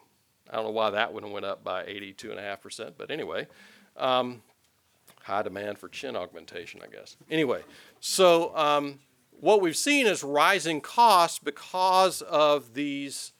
[0.51, 3.49] I don't know why that one went up by 82.5%, but anyway,
[3.97, 4.43] um,
[5.27, 7.17] high demand for chin augmentation, I guess.
[7.29, 7.63] Anyway,
[7.99, 9.01] so um,
[9.41, 13.33] what we've seen is rising costs because of these,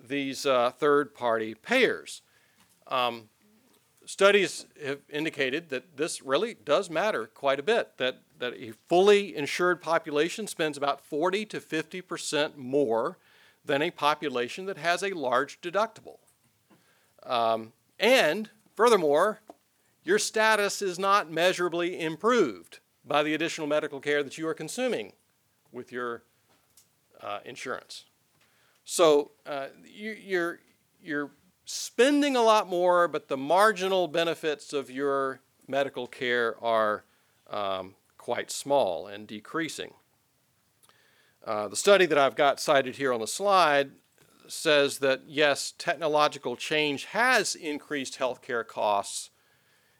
[0.00, 2.22] these uh, third party payers.
[2.86, 3.30] Um,
[4.06, 9.34] studies have indicated that this really does matter quite a bit, that, that a fully
[9.34, 13.18] insured population spends about 40 to 50% more
[13.64, 16.18] than a population that has a large deductible.
[17.24, 19.40] Um, and furthermore,
[20.04, 25.12] your status is not measurably improved by the additional medical care that you are consuming
[25.70, 26.22] with your
[27.20, 28.04] uh, insurance.
[28.84, 30.60] So uh, you, you're,
[31.02, 31.30] you're
[31.64, 37.04] spending a lot more, but the marginal benefits of your medical care are
[37.48, 39.94] um, quite small and decreasing.
[41.44, 43.92] Uh, the study that I've got cited here on the slide
[44.46, 49.30] says that yes, technological change has increased healthcare costs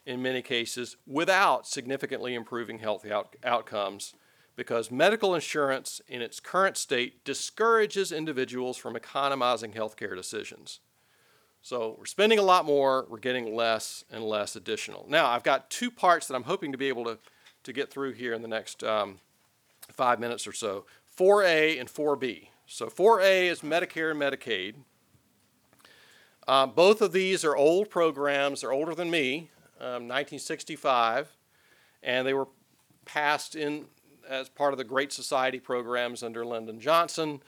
[0.04, 4.14] in many cases without significantly improving health out- outcomes
[4.56, 10.80] because medical insurance in its current state discourages individuals from economizing healthcare decisions.
[11.62, 15.06] So we're spending a lot more, we're getting less and less additional.
[15.08, 17.18] Now, I've got two parts that I'm hoping to be able to,
[17.62, 19.20] to get through here in the next um,
[19.88, 20.86] five minutes or so
[21.16, 22.48] 4A and 4B.
[22.66, 24.74] So 4A is Medicare and Medicaid.
[26.48, 29.50] Uh, both of these are old programs, they're older than me,
[29.82, 31.36] um, 1965,
[32.02, 32.48] and they were
[33.04, 33.86] passed in
[34.28, 37.42] as part of the Great Society programs under Lyndon Johnson.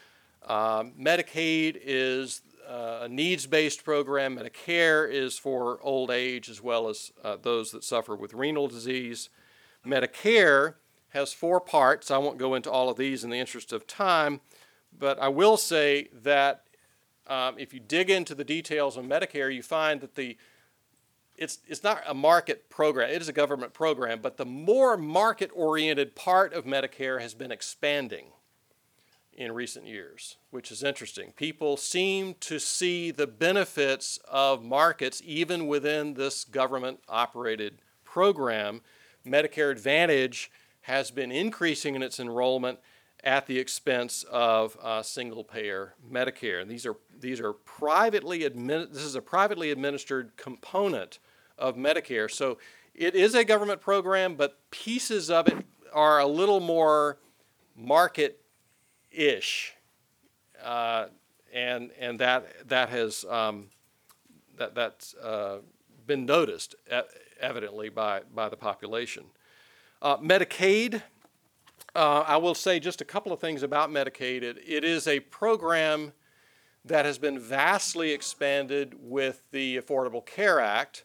[0.47, 4.37] Um, Medicaid is uh, a needs based program.
[4.37, 9.31] Medicare is for old age as well as uh, those that suffer with renal disease.
[9.87, 10.75] Medicare
[11.11, 12.11] has four parts.
[12.11, 14.41] I won't go into all of these in the interest of time,
[14.99, 16.65] but I will say that
[17.29, 20.37] um, if you dig into the details of Medicare, you find that the
[21.37, 25.51] it's, it's not a market program, it is a government program, but the more market
[25.55, 28.27] oriented part of Medicare has been expanding
[29.37, 31.33] in recent years, which is interesting.
[31.33, 38.81] People seem to see the benefits of markets even within this government operated program.
[39.27, 40.51] Medicare Advantage
[40.83, 42.79] has been increasing in its enrollment
[43.25, 46.61] at the expense of uh, single payer Medicare.
[46.61, 51.19] And these are, these are privately admin, this is a privately administered component
[51.59, 52.31] of Medicare.
[52.31, 52.59] So
[52.95, 57.19] it is a government program, but pieces of it are a little more
[57.75, 58.41] market
[59.11, 59.73] ish.
[60.63, 61.07] Uh,
[61.53, 63.69] and and that, that has um,
[64.57, 65.59] that, that's uh,
[66.07, 66.75] been noticed
[67.41, 69.25] evidently by, by the population.
[70.03, 71.03] Uh, Medicaid,
[71.95, 74.43] uh, I will say just a couple of things about Medicaid.
[74.43, 76.13] It, it is a program
[76.85, 81.05] that has been vastly expanded with the Affordable Care Act.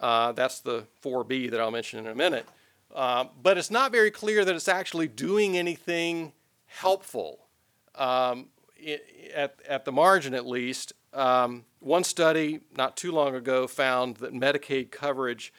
[0.00, 2.46] Uh, that's the 4B that I'll mention in a minute.
[2.94, 6.32] Uh, but it's not very clear that it's actually doing anything
[6.66, 7.40] helpful.
[7.94, 13.66] Um, it, at, at the margin, at least, um, one study not too long ago
[13.66, 15.52] found that Medicaid coverage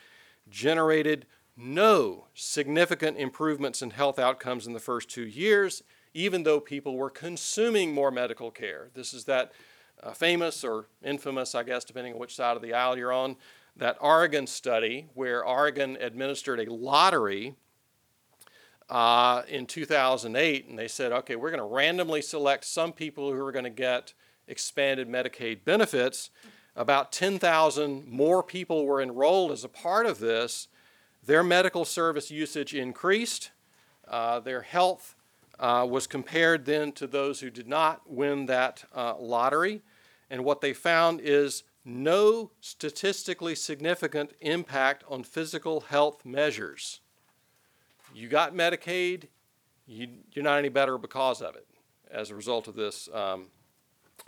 [0.49, 1.25] generated
[1.57, 7.09] no significant improvements in health outcomes in the first two years, even though people were
[7.09, 8.89] consuming more medical care.
[8.93, 9.51] This is that
[10.03, 13.37] uh, famous or infamous, I guess, depending on which side of the aisle you're on,
[13.77, 17.55] that Oregon study where Oregon administered a lottery
[18.89, 23.43] uh, in 2008, and they said, okay, we're going to randomly select some people who
[23.43, 24.13] are going to get
[24.47, 26.29] expanded Medicaid benefits.
[26.75, 30.67] About 10,000 more people were enrolled as a part of this
[31.25, 33.51] their medical service usage increased.
[34.07, 35.15] Uh, their health
[35.59, 39.81] uh, was compared then to those who did not win that uh, lottery.
[40.29, 46.99] And what they found is no statistically significant impact on physical health measures.
[48.13, 49.27] You got Medicaid,
[49.87, 50.07] you,
[50.37, 51.67] are not any better because of it
[52.11, 53.47] as a result of this um,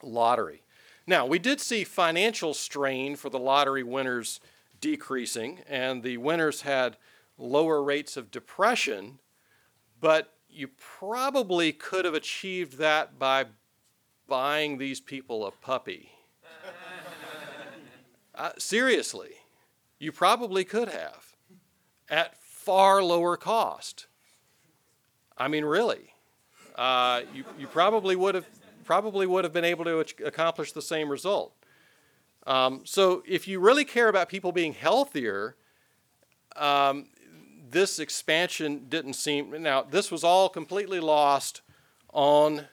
[0.04, 0.64] lottery.
[1.08, 4.40] Now, we did see financial strain for the lottery winners
[4.80, 6.98] decreasing, and the winners had
[7.38, 9.20] lower rates of depression,
[10.00, 13.46] but you probably could have achieved that by
[14.28, 16.12] buying these people a puppy.
[18.36, 19.32] uh, seriously,
[20.00, 21.36] you probably could have
[22.10, 24.08] at far lower cost.
[25.38, 26.14] I mean, really,
[26.76, 28.48] uh, you, you probably would have
[28.84, 31.57] probably would have been able to accomplish the same result.
[32.48, 35.58] Um, so if you really care about people being healthier,
[36.56, 37.08] um,
[37.70, 39.62] this expansion didn't seem.
[39.62, 41.62] Now, this was all completely lost
[42.14, 42.68] on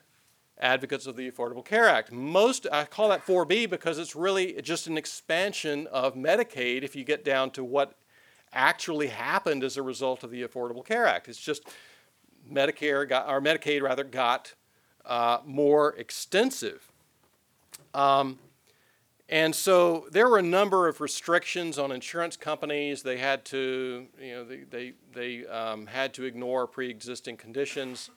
[0.60, 2.12] advocates of the Affordable Care Act.
[2.12, 7.02] Most, I call that 4B because it's really just an expansion of Medicaid if you
[7.02, 7.94] get down to what
[8.52, 11.28] actually happened as a result of the Affordable Care Act.
[11.28, 11.68] It's just
[12.50, 14.54] Medicare got, or Medicaid rather, got
[15.04, 16.92] uh, more extensive.
[17.92, 18.38] Um,
[19.28, 23.02] and so there were a number of restrictions on insurance companies.
[23.02, 28.10] They had to, you know, they, they, they um, had to ignore pre existing conditions.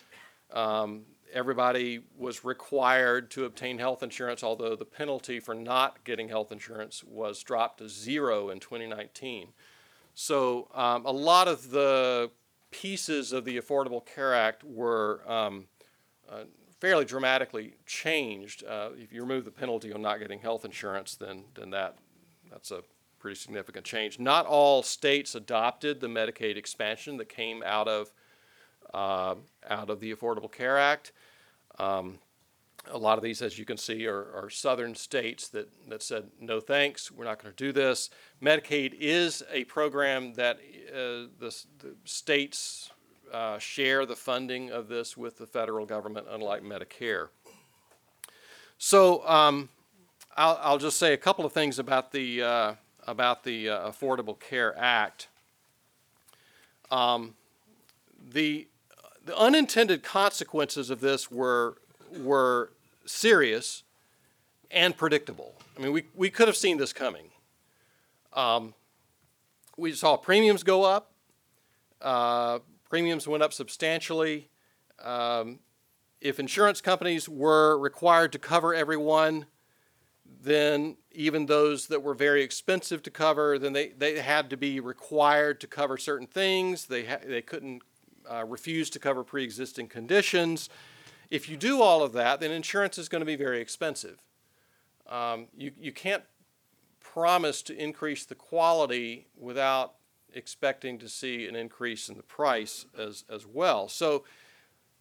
[0.52, 1.04] Um,
[1.34, 7.04] everybody was required to obtain health insurance, although the penalty for not getting health insurance
[7.04, 9.50] was dropped to zero in 2019.
[10.14, 12.32] So um, a lot of the
[12.72, 15.68] pieces of the Affordable Care Act were um,
[16.30, 16.44] uh,
[16.80, 18.64] fairly dramatically changed.
[18.64, 21.98] Uh, if you remove the penalty on not getting health insurance, then, then that,
[22.52, 22.82] that's a
[23.20, 24.20] pretty significant change.
[24.20, 28.14] Not all states adopted the Medicaid expansion that came out of,
[28.94, 29.36] uh,
[29.70, 31.12] out of the Affordable Care Act.
[31.80, 32.20] Um,
[32.90, 36.30] A lot of these, as you can see, are, are southern states that, that said,
[36.40, 38.10] no thanks, we're not going to do this.
[38.42, 40.58] Medicaid is a program that
[40.90, 42.92] uh, the, the states
[43.34, 47.30] uh, share the funding of this with the federal government, unlike Medicare.
[48.78, 49.70] So um,
[50.36, 52.74] I'll, I'll, just say a couple of things about the, uh,
[53.08, 55.28] about the uh, Affordable Care Act.
[56.92, 57.34] Um,
[58.32, 58.68] the,
[59.26, 61.78] the unintended consequences of this were,
[62.20, 62.72] were
[63.06, 63.84] serious
[64.70, 65.56] and predictable.
[65.78, 67.30] I mean, we, we could have seen this coming.
[68.34, 68.74] Um,
[69.76, 71.12] we saw premiums go up.
[72.02, 72.60] Uh,
[72.90, 74.50] premiums went up substantially.
[75.04, 75.60] Um,
[76.22, 79.46] if insurance companies were required to cover everyone,
[80.42, 84.80] then even those that were very expensive to cover, then they, they had to be
[84.80, 86.86] required to cover certain things.
[86.86, 87.82] They, ha- they couldn't
[88.30, 90.70] uh, refuse to cover pre existing conditions.
[91.30, 94.20] If you do all of that, then insurance is going to be very expensive.
[95.08, 96.24] Um, you, you can't
[97.00, 99.96] promise to increase the quality without
[100.38, 103.88] expecting to see an increase in the price as, as well.
[103.90, 104.24] So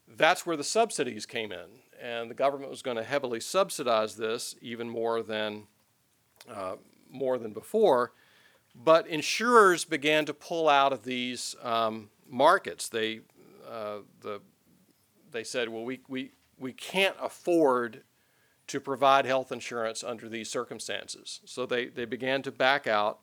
[0.08, 1.66] that's where the subsidies came in.
[2.02, 5.64] And the government was going to heavily subsidize this even more than,
[6.52, 6.76] uh,
[7.10, 8.12] more than before.
[8.74, 12.88] But insurers began to pull out of these um, markets.
[12.88, 13.20] They,
[13.68, 14.40] uh, the
[15.32, 18.02] they said, well, we, we, we can't afford
[18.68, 21.40] to provide health insurance under these circumstances.
[21.44, 23.20] So they, they began to back out.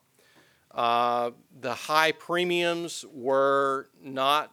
[0.74, 4.52] Uh, the high premiums were not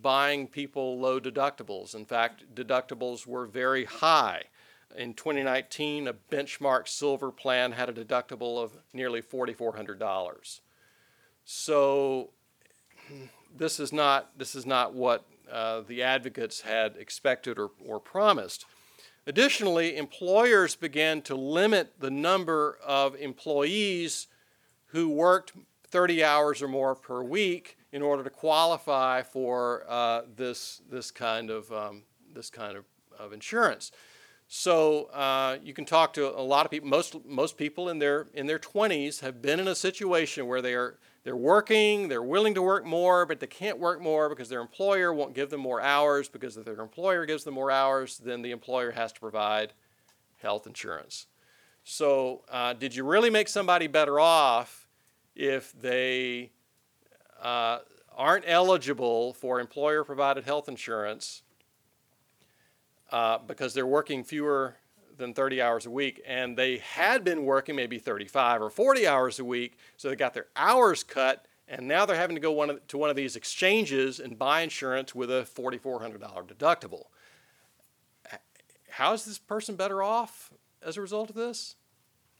[0.00, 1.94] buying people low deductibles.
[1.94, 4.44] In fact, deductibles were very high.
[4.96, 10.60] In 2019, a benchmark silver plan had a deductible of nearly $4,400.
[11.44, 12.30] So
[13.56, 18.64] this is not this is not what uh, the advocates had expected or, or promised.
[19.26, 24.26] Additionally, employers began to limit the number of employees
[24.92, 25.52] who worked
[25.88, 31.50] 30 hours or more per week in order to qualify for uh, this, this kind
[31.50, 32.84] of, um, this kind of,
[33.18, 33.90] of insurance.
[34.46, 36.88] So uh, you can talk to a lot of people.
[36.88, 40.74] Most, most people in their, in their 20s have been in a situation where they
[40.74, 44.60] are they're working, they're willing to work more, but they can't work more because their
[44.60, 48.40] employer won't give them more hours because if their employer gives them more hours, then
[48.40, 49.74] the employer has to provide
[50.38, 51.26] health insurance.
[51.84, 54.79] So, uh, did you really make somebody better off
[55.34, 56.50] if they
[57.42, 57.78] uh,
[58.16, 61.42] aren't eligible for employer provided health insurance
[63.10, 64.76] uh, because they're working fewer
[65.16, 69.38] than 30 hours a week, and they had been working maybe 35 or 40 hours
[69.38, 72.70] a week, so they got their hours cut, and now they're having to go one
[72.70, 76.18] of, to one of these exchanges and buy insurance with a $4,400
[76.48, 77.04] deductible.
[78.90, 80.52] How is this person better off
[80.82, 81.76] as a result of this?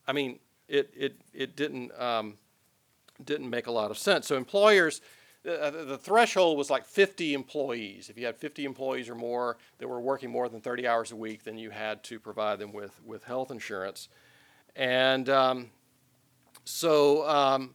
[0.07, 2.38] I mean, it, it, it didn't, um,
[3.24, 4.26] didn't make a lot of sense.
[4.26, 5.00] So employers
[5.48, 8.10] uh, the threshold was like 50 employees.
[8.10, 11.16] If you had 50 employees or more that were working more than 30 hours a
[11.16, 14.08] week, then you had to provide them with, with health insurance.
[14.76, 15.70] And um,
[16.64, 17.74] so um,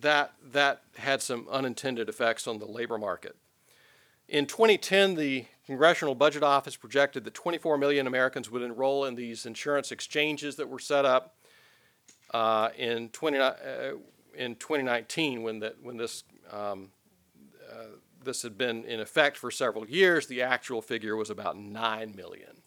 [0.00, 3.36] that, that had some unintended effects on the labor market.
[4.28, 9.46] In 2010, the Congressional Budget Office projected that 24 million Americans would enroll in these
[9.46, 11.36] insurance exchanges that were set up
[12.34, 13.52] uh, in, 20, uh,
[14.36, 16.90] in 2019 when, that, when this um,
[17.70, 17.86] uh,
[18.24, 20.26] this had been in effect for several years.
[20.26, 22.62] The actual figure was about 9 million.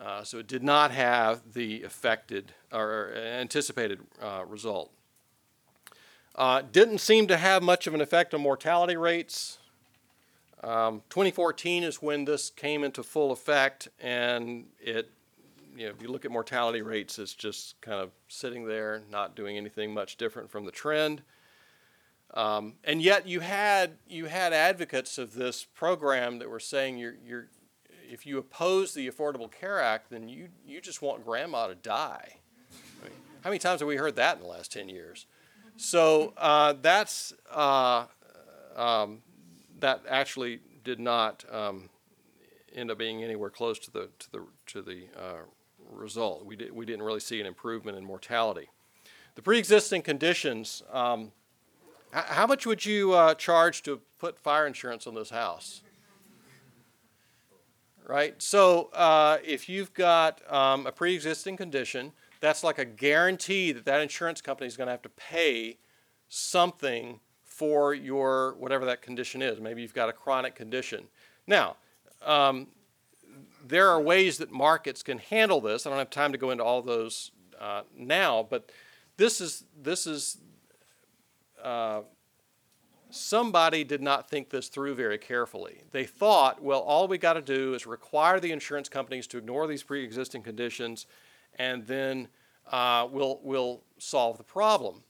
[0.00, 4.90] Uh, so it did not have the affected or anticipated uh, result.
[6.34, 9.58] Uh, didn't seem to have much of an effect on mortality rates.
[10.62, 15.10] Um, 2014 is when this came into full effect, and it,
[15.76, 19.36] you know, if you look at mortality rates, it's just kind of sitting there, not
[19.36, 21.22] doing anything much different from the trend.
[22.34, 27.16] Um, and yet you had you had advocates of this program that were saying you're,
[27.24, 27.48] you're
[28.08, 32.38] if you oppose the Affordable Care Act, then you you just want grandma to die.
[33.00, 35.26] I mean, how many times have we heard that in the last ten years?
[35.76, 38.06] So uh, that's uh,
[38.74, 39.22] um,
[39.80, 41.90] that actually did not um,
[42.74, 45.42] end up being anywhere close to the to the to the uh,
[45.96, 46.44] result.
[46.44, 48.68] We did we didn't really see an improvement in mortality.
[49.34, 50.82] The pre-existing conditions.
[50.92, 51.32] Um,
[52.12, 55.82] how much would you uh, charge to put fire insurance on this house?
[58.06, 58.40] Right?
[58.40, 63.84] So uh, if you've got um, a pre existing condition, that's like a guarantee that
[63.84, 65.78] that insurance company is going to have to pay
[66.28, 69.60] something for your whatever that condition is.
[69.60, 71.08] Maybe you've got a chronic condition.
[71.46, 71.76] Now,
[72.24, 72.68] um,
[73.68, 75.86] there are ways that markets can handle this.
[75.86, 78.70] I don't have time to go into all those uh, now, but
[79.16, 80.38] this is this is
[81.62, 82.02] uh,
[83.10, 85.82] somebody did not think this through very carefully.
[85.90, 89.66] They thought, well, all we got to do is require the insurance companies to ignore
[89.66, 91.06] these pre-existing conditions,
[91.58, 92.28] and then
[92.70, 95.02] uh, we'll we'll solve the problem.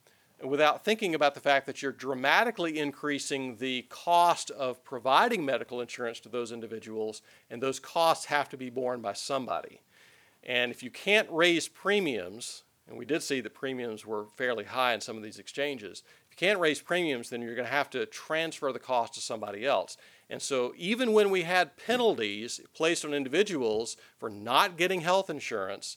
[0.45, 6.21] Without thinking about the fact that you're dramatically increasing the cost of providing medical insurance
[6.21, 9.81] to those individuals, and those costs have to be borne by somebody.
[10.45, 14.93] And if you can't raise premiums, and we did see that premiums were fairly high
[14.93, 17.91] in some of these exchanges, if you can't raise premiums, then you're going to have
[17.91, 19.97] to transfer the cost to somebody else.
[20.29, 25.97] And so, even when we had penalties placed on individuals for not getting health insurance,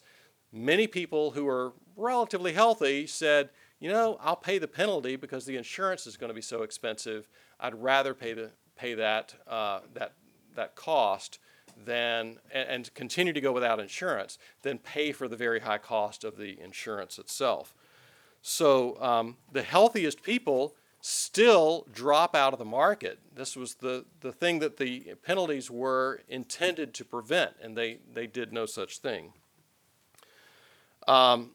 [0.51, 3.49] many people who were relatively healthy said,
[3.79, 7.29] you know, I'll pay the penalty because the insurance is going to be so expensive.
[7.59, 10.13] I'd rather pay the pay that uh, that
[10.55, 11.39] that cost
[11.85, 16.23] than and, and continue to go without insurance than pay for the very high cost
[16.23, 17.73] of the insurance itself.
[18.41, 23.19] So um, the healthiest people still drop out of the market.
[23.33, 28.27] This was the, the thing that the penalties were intended to prevent, and they, they
[28.27, 29.33] did no such thing.
[31.07, 31.51] Um,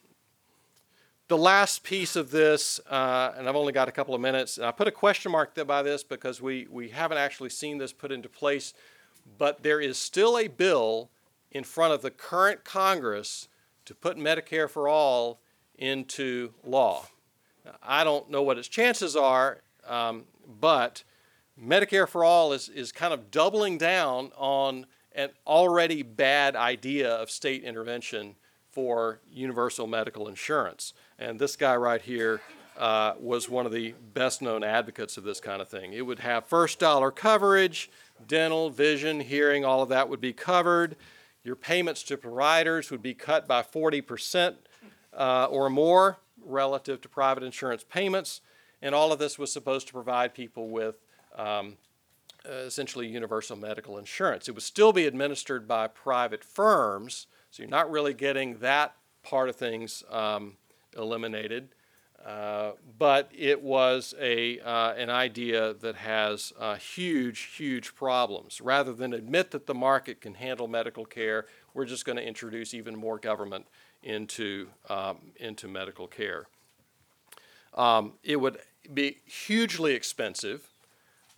[1.28, 4.66] the last piece of this, uh, and I've only got a couple of minutes, and
[4.66, 8.12] I put a question mark by this because we, we haven't actually seen this put
[8.12, 8.74] into place,
[9.38, 11.10] but there is still a bill
[11.50, 13.48] in front of the current Congress
[13.86, 15.40] to put Medicare for all
[15.78, 17.06] into law.
[17.82, 20.24] I don't know what its chances are, um,
[20.60, 21.04] but
[21.60, 27.30] Medicare for All is, is kind of doubling down on an already bad idea of
[27.30, 28.34] state intervention
[28.70, 30.92] for universal medical insurance.
[31.18, 32.40] And this guy right here
[32.76, 35.92] uh, was one of the best known advocates of this kind of thing.
[35.92, 37.90] It would have first dollar coverage,
[38.26, 40.96] dental, vision, hearing, all of that would be covered.
[41.44, 44.56] Your payments to providers would be cut by 40 percent
[45.12, 48.40] uh, or more relative to private insurance payments.
[48.82, 50.96] And all of this was supposed to provide people with
[51.36, 51.76] um,
[52.44, 54.48] essentially universal medical insurance.
[54.48, 59.48] It would still be administered by private firms, so you're not really getting that part
[59.48, 60.56] of things um,
[60.96, 61.68] eliminated.
[62.24, 68.62] Uh, but it was a, uh, an idea that has uh, huge, huge problems.
[68.62, 72.72] Rather than admit that the market can handle medical care, we're just going to introduce
[72.72, 73.66] even more government
[74.02, 76.46] into, um, into medical care.
[77.74, 78.58] Um, it would
[78.92, 80.70] be hugely expensive.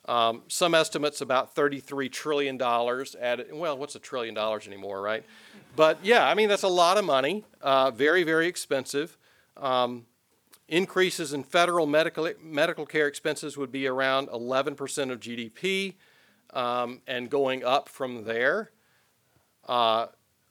[0.06, 3.48] Um, some estimates about $33 trillion added.
[3.52, 5.24] Well, what's a trillion dollars anymore, right?
[5.74, 7.44] But yeah, I mean, that's a lot of money.
[7.60, 9.18] Uh, very, very expensive.
[9.56, 10.06] Um,
[10.68, 15.94] increases in federal medical, medical care expenses would be around 11% of GDP
[16.52, 18.70] um, and going up from there.
[19.66, 20.06] Uh,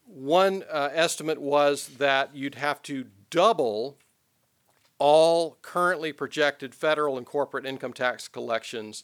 [0.05, 3.97] one uh, estimate was that you'd have to double
[4.97, 9.03] all currently projected federal and corporate income tax collections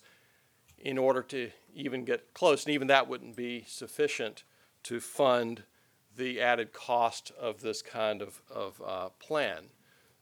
[0.78, 2.66] in order to even get close.
[2.66, 4.44] And even that wouldn't be sufficient
[4.84, 5.64] to fund
[6.16, 9.66] the added cost of this kind of, of uh, plan.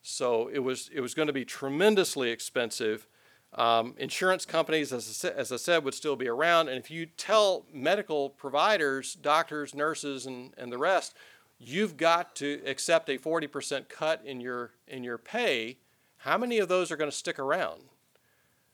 [0.02, 3.08] So it was, it was going to be tremendously expensive
[3.54, 6.70] um, insurance companies, as I, as I, said, would still be around.
[6.70, 11.16] And if you tell medical providers, doctors, nurses, and, and the rest,
[11.58, 15.78] you've got to accept a 40% cut in your, in your pay,
[16.18, 17.82] how many of those are going to stick around?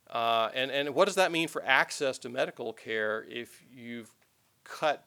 [0.10, 4.12] Uh, and, and what does that mean for access to medical care if you've
[4.64, 5.06] cut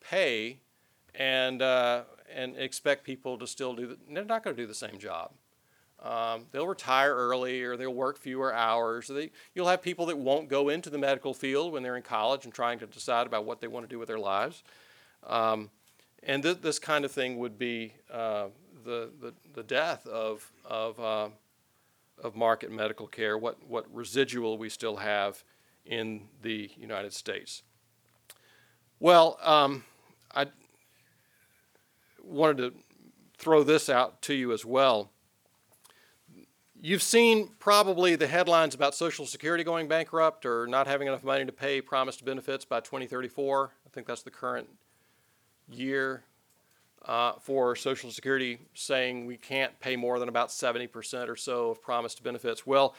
[0.00, 0.60] pay
[1.14, 2.04] and, uh,
[2.34, 5.32] and expect people to still do the, they're not going to do the same job.
[6.00, 9.08] Um, they'll retire early or they'll work fewer hours.
[9.08, 12.44] They, you'll have people that won't go into the medical field when they're in college
[12.44, 14.62] and trying to decide about what they want to do with their lives.
[15.26, 15.70] Um,
[16.22, 18.46] and th- this kind of thing would be uh,
[18.84, 21.28] the, the, the, death of, of, uh,
[22.22, 25.42] of market medical care, what, what residual we still have
[25.84, 27.62] in the United States.
[29.00, 29.84] Well, um,
[30.34, 30.46] I
[32.28, 32.72] wanted to
[33.36, 35.10] throw this out to you as well.
[36.80, 41.44] You've seen probably the headlines about Social Security going bankrupt or not having enough money
[41.44, 43.72] to pay promised benefits by 2034.
[43.84, 44.68] I think that's the current
[45.68, 46.22] year
[47.04, 51.82] uh, for Social Security saying we can't pay more than about 70% or so of
[51.82, 52.64] promised benefits.
[52.64, 52.94] Well,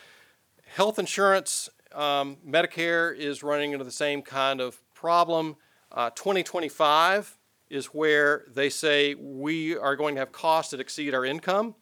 [0.76, 5.56] health insurance, um, Medicare is running into the same kind of problem.
[5.92, 7.39] Uh, 2025
[7.70, 11.76] is where they say we are going to have costs that exceed our income.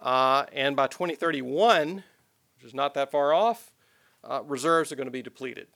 [0.00, 3.72] Uh, and by 2031, which is not that far off,
[4.24, 5.68] uh, reserves are going to be depleted.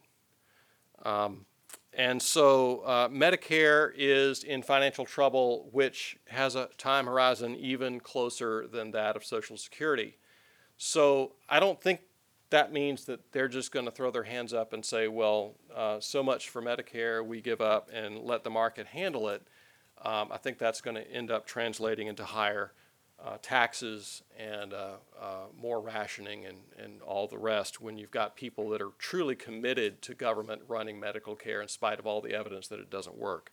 [1.05, 1.47] Um,
[1.93, 8.66] and so uh, Medicare is in financial trouble, which has a time horizon even closer
[8.68, 10.16] than that of Social Security.
[10.77, 12.01] So I don't think
[12.51, 15.99] that means that they're just going to throw their hands up and say, well, uh,
[16.01, 19.43] so much for Medicare, we give up and let the market handle it.
[20.03, 22.73] Um, I think that's going to end up translating into higher
[23.25, 25.25] uh, taxes and uh, uh,
[25.61, 30.01] more rationing and, and all the rest when you've got people that are truly committed
[30.03, 33.53] to government running medical care in spite of all the evidence that it doesn't work.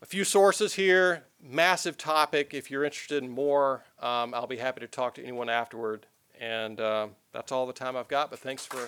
[0.00, 2.54] A few sources here, massive topic.
[2.54, 6.06] If you're interested in more, um, I'll be happy to talk to anyone afterward.
[6.40, 8.86] And uh, that's all the time I've got, but thanks for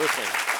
[0.00, 0.51] listening.